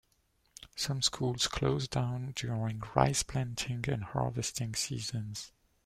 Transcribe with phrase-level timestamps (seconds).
[0.75, 5.51] Some schools close down during rice planting and harvesting seasons.